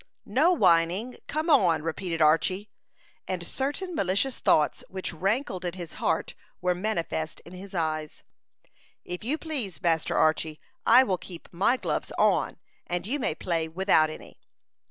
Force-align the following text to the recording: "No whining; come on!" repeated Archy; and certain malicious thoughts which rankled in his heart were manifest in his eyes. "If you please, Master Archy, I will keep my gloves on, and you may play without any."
"No 0.25 0.51
whining; 0.51 1.17
come 1.27 1.47
on!" 1.47 1.83
repeated 1.83 2.23
Archy; 2.23 2.71
and 3.27 3.45
certain 3.45 3.93
malicious 3.93 4.39
thoughts 4.39 4.83
which 4.89 5.13
rankled 5.13 5.63
in 5.63 5.73
his 5.73 5.93
heart 6.01 6.33
were 6.59 6.73
manifest 6.73 7.39
in 7.41 7.53
his 7.53 7.75
eyes. 7.75 8.23
"If 9.05 9.23
you 9.23 9.37
please, 9.37 9.79
Master 9.79 10.15
Archy, 10.17 10.59
I 10.87 11.03
will 11.03 11.19
keep 11.19 11.49
my 11.53 11.77
gloves 11.77 12.11
on, 12.17 12.57
and 12.87 13.05
you 13.05 13.19
may 13.19 13.35
play 13.35 13.67
without 13.67 14.09
any." 14.09 14.39